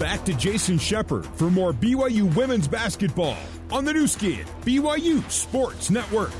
[0.00, 3.36] back to Jason Shepard for more BYU women's basketball
[3.70, 6.32] on the Nu Skin, BYU Sports Network.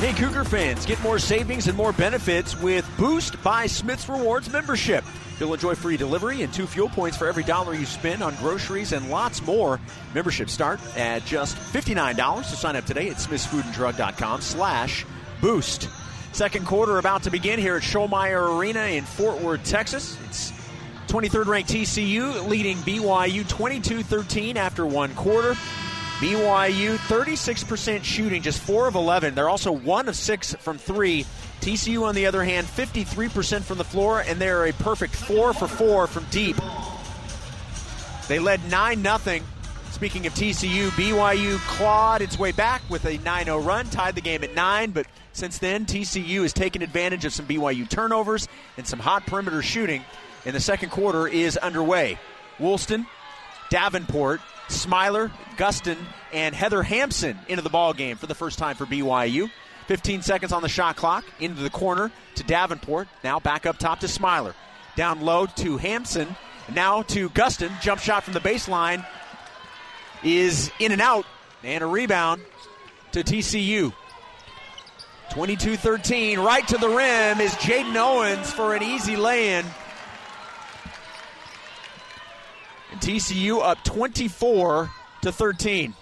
[0.00, 5.04] Hey, Cougar fans, get more savings and more benefits with Boost by Smith's Rewards membership.
[5.38, 8.92] You'll enjoy free delivery and two fuel points for every dollar you spend on groceries
[8.92, 9.78] and lots more.
[10.14, 12.44] Membership start at just $59.
[12.44, 15.06] So sign up today at smithsfoodanddrug.com slash
[15.40, 15.88] boost.
[16.32, 20.18] Second quarter about to begin here at Schollmaier Arena in Fort Worth, Texas.
[20.26, 20.52] It's
[21.12, 25.52] 23rd ranked TCU leading BYU 22 13 after one quarter.
[26.20, 29.34] BYU 36% shooting, just 4 of 11.
[29.34, 31.26] They're also 1 of 6 from 3.
[31.60, 35.68] TCU, on the other hand, 53% from the floor, and they're a perfect 4 for
[35.68, 36.56] 4 from deep.
[38.26, 39.40] They led 9 0.
[39.90, 44.22] Speaking of TCU, BYU clawed its way back with a 9 0 run, tied the
[44.22, 48.86] game at 9, but since then, TCU has taken advantage of some BYU turnovers and
[48.86, 50.02] some hot perimeter shooting,
[50.44, 52.18] and the second quarter is underway.
[52.58, 53.06] Woolston,
[53.70, 55.96] Davenport, Smiler, Gustin,
[56.32, 59.50] and Heather Hampson into the ball game for the first time for BYU.
[59.86, 61.24] 15 seconds on the shot clock.
[61.40, 63.08] Into the corner to Davenport.
[63.24, 64.54] Now back up top to Smiler.
[64.96, 66.34] Down low to Hampson.
[66.74, 67.78] Now to Gustin.
[67.80, 69.06] Jump shot from the baseline
[70.22, 71.26] is in and out.
[71.64, 72.42] And a rebound
[73.12, 73.92] to TCU.
[75.30, 76.38] 22 13.
[76.40, 79.64] Right to the rim is Jaden Owens for an easy lay in.
[79.64, 79.70] And
[83.00, 84.90] TCU up 24
[85.22, 85.94] to 13.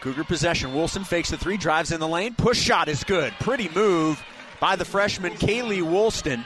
[0.00, 0.74] Cougar possession.
[0.74, 2.34] Woolston fakes the three, drives in the lane.
[2.34, 3.32] Push shot is good.
[3.34, 4.22] Pretty move
[4.58, 6.44] by the freshman Kaylee Woolston.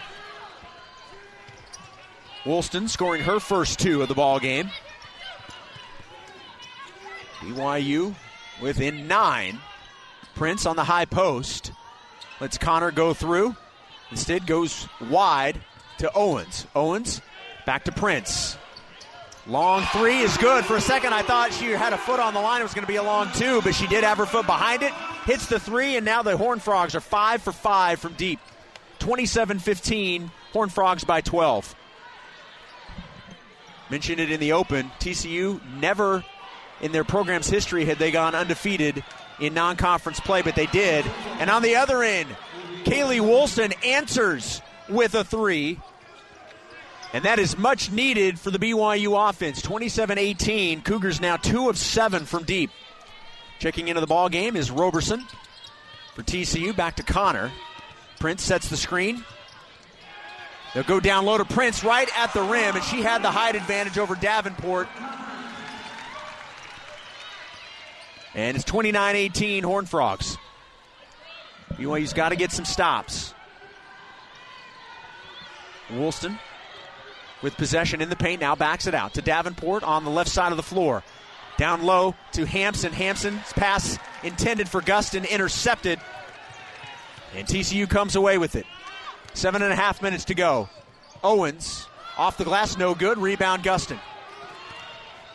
[2.45, 4.71] Woolston scoring her first two of the ball game.
[7.41, 8.15] BYU
[8.61, 9.59] within nine.
[10.35, 11.73] Prince on the high post.
[12.41, 13.57] Lets Connor go through.
[14.11, 15.61] Instead goes wide
[15.99, 16.67] to Owens.
[16.75, 17.21] Owens
[17.65, 18.57] back to Prince.
[19.47, 20.65] Long three is good.
[20.65, 22.61] For a second, I thought she had a foot on the line.
[22.61, 24.83] It was going to be a long two, but she did have her foot behind
[24.83, 24.93] it.
[25.25, 28.41] Hits the three, and now the Horn Frogs are five for five from deep.
[28.99, 31.77] 27 15, Horn Frogs by 12.
[33.89, 34.91] Mentioned it in the open.
[34.99, 36.25] TCU never
[36.81, 39.05] in their program's history had they gone undefeated
[39.39, 41.05] in non conference play, but they did.
[41.39, 42.29] And on the other end,
[42.85, 45.81] Kaylee Woolston answers with a three.
[47.13, 49.63] And that is much needed for the BYU offense.
[49.63, 50.83] 27 18.
[50.83, 52.71] Cougars now 2 of 7 from deep.
[53.59, 55.25] Checking into the ball game is Roberson
[56.15, 56.77] for TCU.
[56.77, 57.51] Back to Connor.
[58.19, 59.25] Prince sets the screen.
[60.75, 63.55] They'll go down low to Prince right at the rim, and she had the height
[63.55, 64.89] advantage over Davenport.
[68.35, 70.37] And it's 29 18 Horn Frogs.
[71.73, 73.33] BYU's got to get some stops.
[75.91, 76.39] Woolston
[77.43, 80.53] with possession in the paint now backs it out to Davenport on the left side
[80.53, 81.03] of the floor.
[81.57, 82.93] Down low to Hampson.
[82.93, 85.99] Hampson's pass intended for Gustin, intercepted.
[87.35, 88.67] And TCU comes away with it.
[89.35, 90.69] Seven and a half minutes to go.
[91.23, 91.87] Owens
[92.17, 93.19] off the glass, no good.
[93.19, 93.99] Rebound, Gustin.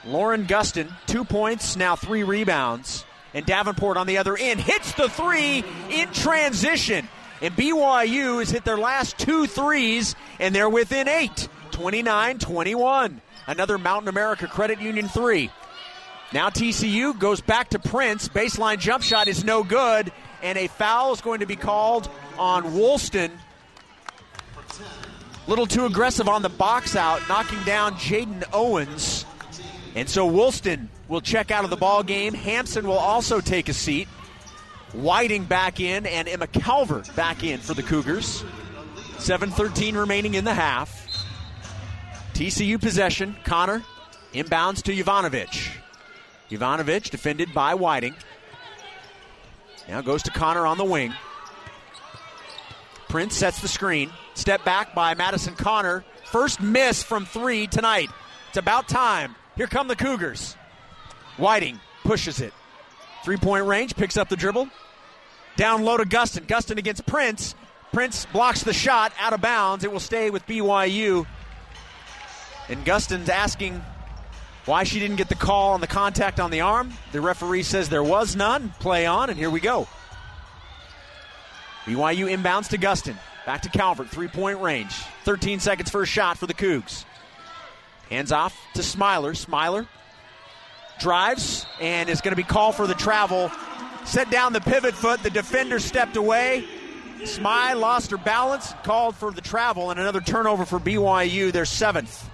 [0.06, 3.06] Lauren Gustin, two points, now three rebounds.
[3.34, 7.08] And Davenport on the other end hits the three in transition.
[7.42, 13.22] And BYU has hit their last two threes, and they're within eight 29 21.
[13.48, 15.50] Another Mountain America Credit Union three.
[16.34, 18.30] Now TCU goes back to Prince.
[18.30, 22.74] Baseline jump shot is no good, and a foul is going to be called on
[22.76, 23.32] Woolston.
[25.48, 29.26] Little too aggressive on the box out, knocking down Jaden Owens.
[29.96, 32.34] And so Woolston will check out of the ball game.
[32.34, 34.08] Hampson will also take a seat.
[34.94, 38.44] Whiting back in, and Emma Calvert back in for the Cougars.
[39.18, 41.08] 7.13 remaining in the half.
[42.34, 43.36] TCU possession.
[43.46, 43.84] Connor
[44.34, 45.70] inbounds to Jovanovic.
[46.50, 48.16] Jovanovic defended by Whiting.
[49.88, 51.14] Now goes to Connor on the wing.
[53.08, 54.10] Prince sets the screen.
[54.34, 56.04] Step back by Madison Connor.
[56.26, 58.10] First miss from three tonight.
[58.50, 59.36] It's about time.
[59.56, 60.56] Here come the Cougars.
[61.38, 62.54] Whiting pushes it.
[63.24, 64.70] Three point range, picks up the dribble.
[65.56, 66.48] Down low to Gustin.
[66.48, 67.56] Gustin against Prince.
[67.92, 69.84] Prince blocks the shot out of bounds.
[69.84, 71.26] It will stay with BYU.
[72.70, 73.84] And Gustin's asking
[74.66, 76.94] why she didn't get the call on the contact on the arm.
[77.12, 78.74] The referee says there was none.
[78.80, 79.88] Play on, and here we go.
[81.86, 83.18] BYU inbounds to Gustin.
[83.46, 84.94] Back to Calvert, three point range.
[85.26, 87.06] 13 seconds for a shot for the Cougs.
[88.10, 89.34] Hands off to Smiler.
[89.34, 89.88] Smiler
[91.00, 93.52] drives and is going to be called for the travel.
[94.06, 95.24] Set down the pivot foot.
[95.24, 96.66] The defender stepped away.
[97.20, 102.30] Smy lost her balance, called for the travel, and another turnover for BYU, their seventh.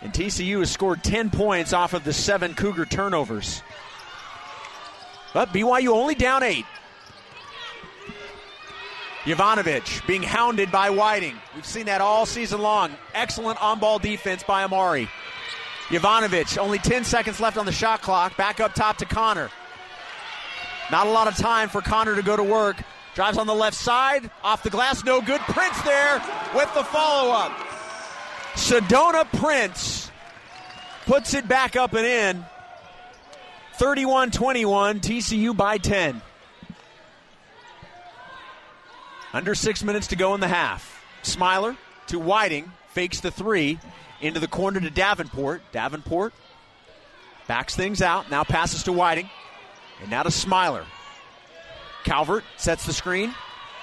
[0.00, 3.62] And TCU has scored 10 points off of the seven Cougar turnovers.
[5.34, 6.66] But BYU only down eight.
[9.24, 11.34] Jovanovic being hounded by Whiting.
[11.56, 12.92] We've seen that all season long.
[13.12, 15.08] Excellent on ball defense by Amari.
[15.88, 18.36] Jovanovic, only 10 seconds left on the shot clock.
[18.36, 19.50] Back up top to Connor.
[20.90, 22.76] Not a lot of time for Connor to go to work.
[23.14, 25.40] Drives on the left side, off the glass, no good.
[25.42, 26.22] Prince there
[26.54, 27.52] with the follow up.
[28.54, 30.10] Sedona Prince
[31.06, 32.44] puts it back up and in.
[33.74, 36.20] 31 21, TCU by 10.
[39.32, 41.02] Under six minutes to go in the half.
[41.22, 41.76] Smiler
[42.08, 43.78] to Whiting, fakes the three,
[44.20, 45.62] into the corner to Davenport.
[45.72, 46.32] Davenport
[47.46, 49.30] backs things out, now passes to Whiting,
[50.00, 50.84] and now to Smiler.
[52.04, 53.34] Calvert sets the screen,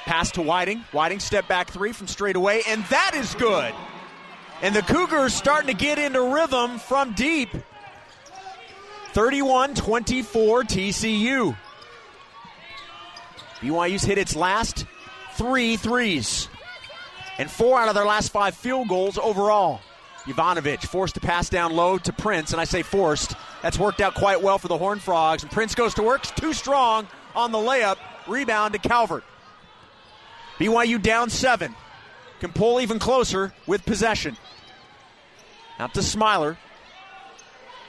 [0.05, 0.79] pass to Whiting.
[0.91, 3.73] Whiting step back three from straight away, and that is good.
[4.61, 7.49] And the Cougars starting to get into rhythm from deep.
[9.11, 11.57] 31 24 TCU.
[13.59, 14.85] BYU's hit its last
[15.35, 16.49] three threes
[17.37, 19.81] and four out of their last five field goals overall.
[20.25, 23.35] Jovanovic forced to pass down low to Prince, and I say forced.
[23.61, 25.43] That's worked out quite well for the Horn Frogs.
[25.43, 27.97] And Prince goes to work, too strong on the layup.
[28.27, 29.23] Rebound to Calvert.
[30.57, 31.75] BYU down seven.
[32.39, 34.37] Can pull even closer with possession.
[35.79, 36.57] Out to Smiler.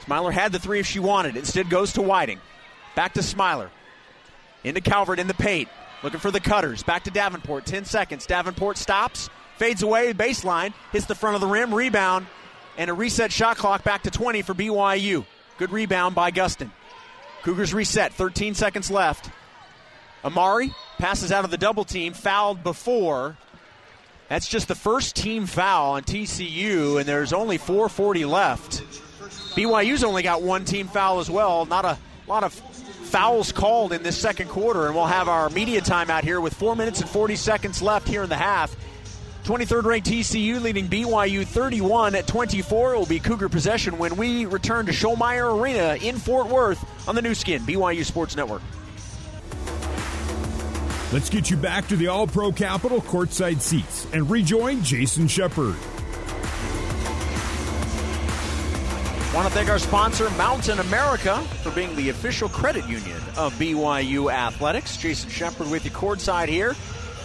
[0.03, 1.37] Smiler had the three if she wanted.
[1.37, 2.39] Instead goes to Whiting.
[2.95, 3.71] Back to Smiler.
[4.63, 5.69] Into Calvert in the paint.
[6.03, 6.83] Looking for the cutters.
[6.83, 7.65] Back to Davenport.
[7.65, 8.25] 10 seconds.
[8.25, 9.29] Davenport stops.
[9.57, 10.13] Fades away.
[10.13, 10.73] Baseline.
[10.91, 11.73] Hits the front of the rim.
[11.73, 12.27] Rebound.
[12.77, 15.25] And a reset shot clock back to 20 for BYU.
[15.57, 16.71] Good rebound by Gustin.
[17.43, 18.13] Cougars reset.
[18.13, 19.29] 13 seconds left.
[20.23, 22.13] Amari passes out of the double team.
[22.13, 23.37] Fouled before.
[24.29, 28.81] That's just the first team foul on TCU, and there's only 440 left.
[29.55, 31.65] BYU's only got one team foul as well.
[31.65, 31.97] Not a
[32.27, 36.41] lot of fouls called in this second quarter, and we'll have our media timeout here
[36.41, 38.75] with four minutes and 40 seconds left here in the half.
[39.45, 42.97] 23rd ranked TCU leading BYU 31 at 24.
[42.97, 47.21] Will be Cougar possession when we return to Schollmaier Arena in Fort Worth on the
[47.21, 48.63] Nu Skin, BYU Sports Network.
[51.13, 55.75] Let's get you back to the All Pro Capital courtside seats and rejoin Jason Shepard.
[59.31, 64.33] Want to thank our sponsor, Mountain America, for being the official credit union of BYU
[64.33, 64.97] Athletics.
[64.97, 66.73] Jason Shepard with you courtside here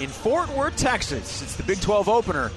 [0.00, 1.42] in Fort Worth, Texas.
[1.42, 2.48] It's the Big 12 opener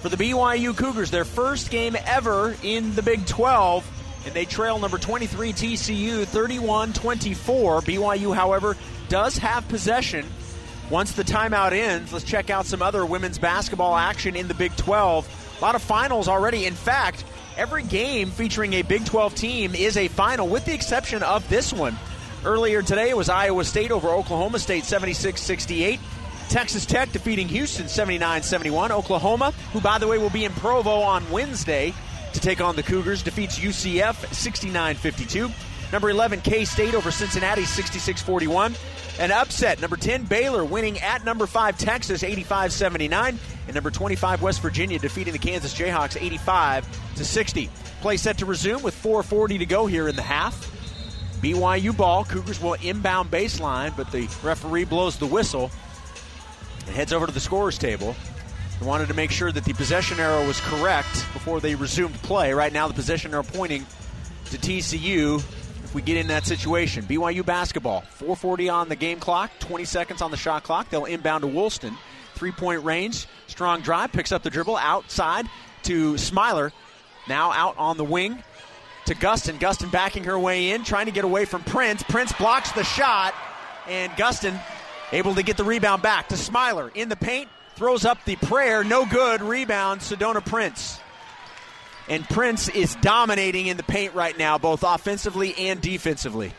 [0.00, 4.78] for the BYU Cougars, their first game ever in the Big 12, and they trail
[4.78, 7.80] number 23 TCU 31 24.
[7.80, 8.76] BYU, however,
[9.08, 10.26] does have possession.
[10.90, 14.76] Once the timeout ends, let's check out some other women's basketball action in the Big
[14.76, 15.56] 12.
[15.58, 16.66] A lot of finals already.
[16.66, 17.24] In fact,
[17.56, 21.72] every game featuring a Big 12 team is a final, with the exception of this
[21.72, 21.96] one.
[22.44, 26.00] Earlier today, it was Iowa State over Oklahoma State 76 68.
[26.52, 28.92] Texas Tech defeating Houston 79 71.
[28.92, 31.94] Oklahoma, who, by the way, will be in Provo on Wednesday
[32.34, 35.50] to take on the Cougars, defeats UCF 69 52.
[35.92, 38.74] Number 11, K State over Cincinnati 66 41.
[39.18, 43.38] An upset, number 10, Baylor winning at number 5, Texas 85 79.
[43.66, 47.70] And number 25, West Virginia defeating the Kansas Jayhawks 85 to 60.
[48.02, 50.68] Play set to resume with 4.40 to go here in the half.
[51.40, 52.26] BYU ball.
[52.26, 55.70] Cougars will inbound baseline, but the referee blows the whistle
[56.86, 58.14] and heads over to the scorer's table.
[58.80, 62.52] They wanted to make sure that the possession arrow was correct before they resumed play.
[62.52, 63.86] Right now, the possession arrow pointing
[64.46, 67.04] to TCU if we get in that situation.
[67.04, 70.88] BYU basketball, 4:40 on the game clock, 20 seconds on the shot clock.
[70.90, 71.96] They'll inbound to Woolston,
[72.34, 75.46] three-point range, strong drive, picks up the dribble outside
[75.84, 76.72] to Smiler,
[77.28, 78.42] now out on the wing
[79.06, 79.58] to Gustin.
[79.58, 82.02] Gustin backing her way in, trying to get away from Prince.
[82.04, 83.34] Prince blocks the shot,
[83.88, 84.58] and Gustin
[85.12, 88.82] able to get the rebound back to Smiler in the paint, throws up the prayer,
[88.82, 89.42] no good.
[89.42, 90.98] Rebound, Sedona Prince.
[92.08, 96.52] And Prince is dominating in the paint right now, both offensively and defensively.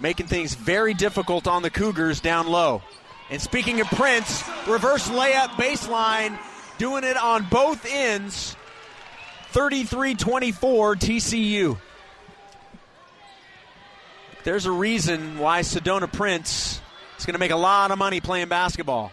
[0.00, 2.82] Making things very difficult on the Cougars down low.
[3.30, 6.38] And speaking of Prince, reverse layup baseline,
[6.76, 8.56] doing it on both ends.
[9.52, 11.78] 33 24 TCU.
[14.44, 16.80] There's a reason why Sedona Prince
[17.16, 19.12] is going to make a lot of money playing basketball.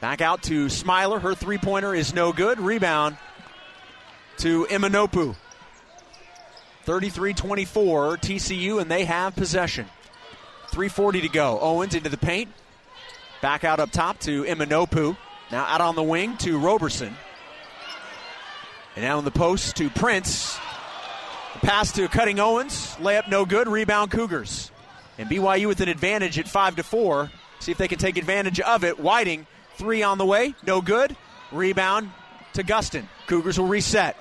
[0.00, 1.18] Back out to Smiler.
[1.18, 2.60] Her three pointer is no good.
[2.60, 3.16] Rebound
[4.38, 5.36] to Emma-Nnopu.
[6.84, 9.86] 33 24, TCU, and they have possession.
[10.70, 11.58] 3.40 to go.
[11.60, 12.50] Owens into the paint.
[13.40, 15.16] Back out up top to Emma-Nnopu.
[15.50, 17.16] Now out on the wing to Roberson.
[18.96, 20.58] And now in the post to Prince.
[21.62, 22.96] Pass to cutting Owens.
[22.96, 23.68] Layup no good.
[23.68, 24.70] Rebound Cougars.
[25.18, 27.30] And BYU with an advantage at 5 to 4.
[27.58, 28.98] See if they can take advantage of it.
[28.98, 30.54] Whiting, three on the way.
[30.66, 31.14] No good.
[31.52, 32.10] Rebound
[32.54, 33.06] to Gustin.
[33.26, 34.16] Cougars will reset.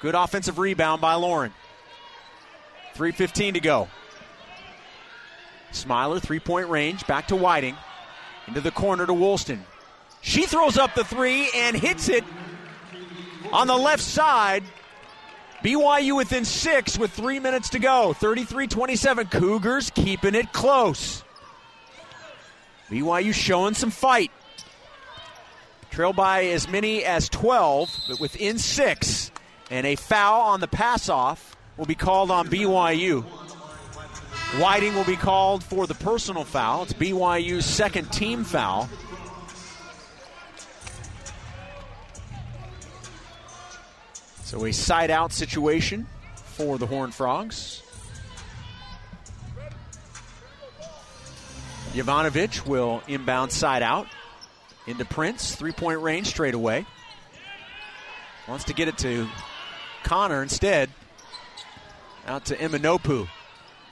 [0.00, 1.52] Good offensive rebound by Lauren.
[2.94, 3.88] 3.15 to go.
[5.70, 7.06] Smiler, three point range.
[7.06, 7.76] Back to Whiting.
[8.46, 9.64] Into the corner to Woolston.
[10.20, 12.24] She throws up the three and hits it
[13.52, 14.64] on the left side.
[15.62, 18.12] BYU within six with three minutes to go.
[18.12, 19.26] 33 27.
[19.28, 21.22] Cougars keeping it close.
[22.90, 24.30] BYU showing some fight.
[25.90, 29.30] Trail by as many as 12, but within six.
[29.70, 33.22] And a foul on the pass off will be called on BYU.
[34.58, 36.82] Whiting will be called for the personal foul.
[36.82, 38.88] It's BYU's second team foul.
[44.52, 47.82] So a side out situation for the Horned Frogs.
[51.94, 54.08] Jovanovic will inbound side out
[54.86, 55.54] into Prince.
[55.54, 56.84] Three point range straight away.
[58.46, 59.26] Wants to get it to
[60.04, 60.90] Connor instead.
[62.26, 63.28] Out to Emma-Nnopu.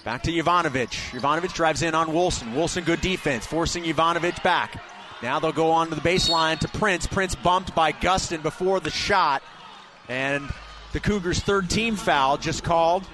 [0.04, 0.90] Back to Jovanovic.
[1.18, 2.52] Jovanovic drives in on Woolston.
[2.52, 4.78] Woolston, good defense, forcing Jovanovic back.
[5.22, 7.06] Now they'll go on to the baseline to Prince.
[7.06, 9.42] Prince bumped by Gustin before the shot.
[10.10, 10.52] And
[10.92, 13.06] the Cougars' third team foul just called.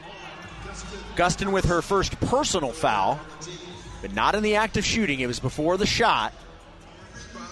[1.14, 3.20] Gustin with her first personal foul,
[4.00, 5.20] but not in the act of shooting.
[5.20, 6.32] It was before the shot.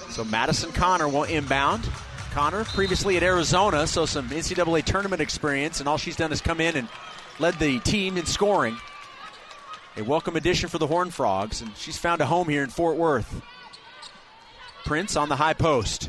[0.09, 1.87] So Madison Connor will inbound.
[2.33, 6.61] Connor, previously at Arizona, so some NCAA tournament experience, and all she's done is come
[6.61, 6.89] in and
[7.39, 8.79] led the team in scoring.
[9.99, 12.97] A welcome addition for the Horned Frogs, and she's found a home here in Fort
[12.97, 13.43] Worth.
[14.87, 16.09] Prince on the high post.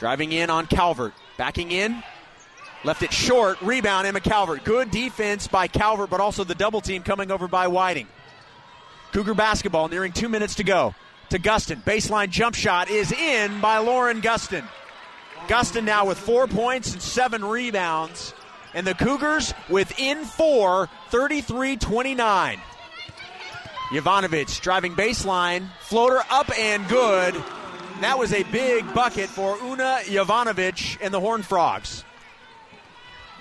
[0.00, 1.12] Driving in on Calvert.
[1.36, 2.02] Backing in.
[2.84, 3.60] Left it short.
[3.60, 4.64] Rebound, Emma Calvert.
[4.64, 8.08] Good defense by Calvert, but also the double team coming over by Whiting.
[9.12, 10.94] Cougar basketball nearing two minutes to go.
[11.28, 11.84] To Gustin.
[11.84, 14.66] Baseline jump shot is in by Lauren Gustin.
[15.46, 18.32] Gustin now with four points and seven rebounds
[18.72, 22.60] and the Cougars within four, 33 29.
[23.90, 27.34] Jovanovic driving baseline, floater up and good.
[28.00, 32.02] That was a big bucket for Una Jovanovic and the Horned Frogs.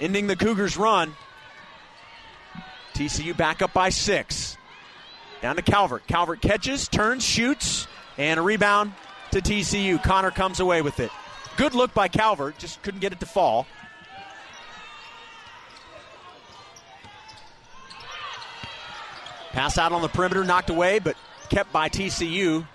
[0.01, 1.15] Ending the Cougars' run.
[2.93, 4.57] TCU back up by six.
[5.41, 6.05] Down to Calvert.
[6.07, 7.87] Calvert catches, turns, shoots,
[8.17, 8.91] and a rebound
[9.31, 10.03] to TCU.
[10.03, 11.11] Connor comes away with it.
[11.55, 13.65] Good look by Calvert, just couldn't get it to fall.
[19.51, 21.15] Pass out on the perimeter, knocked away, but
[21.49, 22.65] kept by TCU.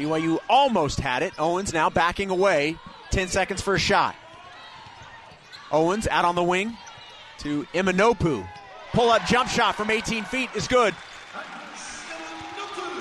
[0.00, 1.34] BYU almost had it.
[1.38, 2.76] Owens now backing away.
[3.10, 4.16] 10 seconds for a shot.
[5.70, 6.76] Owens out on the wing
[7.40, 8.48] to Emma-Nnopu.
[8.92, 10.94] Pull up jump shot from 18 feet is good.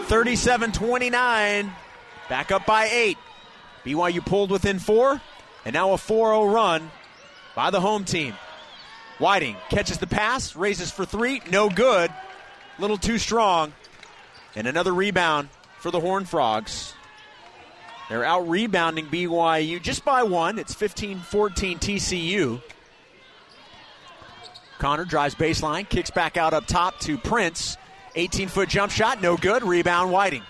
[0.07, 1.71] 37 29.
[2.27, 3.17] Back up by eight.
[3.85, 5.21] BYU pulled within four,
[5.63, 6.91] and now a 4 0 run
[7.55, 8.33] by the home team.
[9.19, 12.11] Whiting catches the pass, raises for three, no good
[12.77, 13.73] little too strong.
[14.55, 15.49] And another rebound
[15.79, 16.93] for the Horned Frogs.
[18.09, 20.57] They're out rebounding BYU just by one.
[20.57, 22.61] It's 15 14 TCU.
[24.79, 27.77] Connor drives baseline, kicks back out up top to Prince.
[28.15, 29.63] 18 foot jump shot, no good.
[29.63, 30.43] Rebound, Whiting.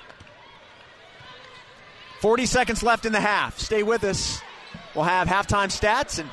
[2.22, 3.60] 40 seconds left in the half.
[3.60, 4.42] Stay with us.
[4.96, 6.30] We'll have halftime stats and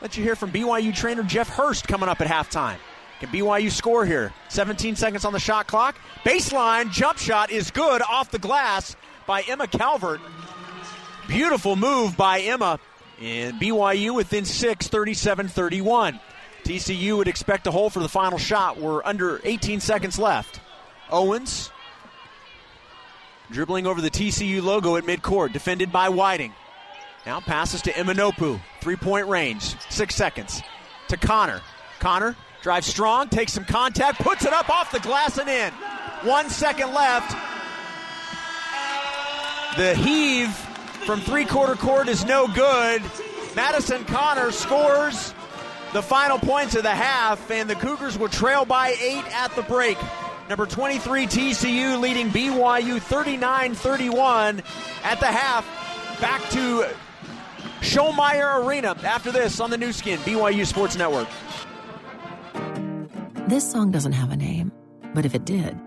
[0.00, 2.76] let you hear from BYU trainer Jeff Hurst coming up at halftime.
[3.20, 4.32] Can BYU score here?
[4.48, 5.96] 17 seconds on the shot clock.
[6.24, 8.94] Baseline jump shot is good off the glass
[9.26, 10.20] by Emma Calvert.
[11.26, 12.78] Beautiful move by Emma.
[13.20, 16.20] And BYU within 6, 37 31.
[16.64, 18.78] TCU would expect a hole for the final shot.
[18.78, 20.60] We're under 18 seconds left.
[21.10, 21.70] Owens
[23.50, 26.52] dribbling over the TCU logo at midcourt, defended by Whiting.
[27.24, 28.60] Now passes to Emma-Nnopu.
[28.80, 29.76] Three point range.
[29.90, 30.62] Six seconds.
[31.08, 31.60] To Connor.
[31.98, 35.72] Connor Drives strong, takes some contact, puts it up off the glass and in.
[36.28, 37.30] One second left.
[39.76, 40.52] The heave
[41.06, 43.04] from three quarter court is no good.
[43.54, 45.32] Madison Connor scores
[45.92, 49.62] the final points of the half, and the Cougars will trail by eight at the
[49.62, 49.96] break.
[50.48, 54.60] Number 23 TCU leading BYU 39 31
[55.04, 55.64] at the half.
[56.20, 56.84] Back to
[57.80, 61.28] Schollmaier Arena after this on the Nu Skin, BYU Sports Network.
[63.48, 64.72] This song doesn't have a name,
[65.14, 65.78] but if it did,